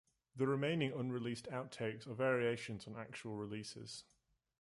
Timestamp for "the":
0.35-0.47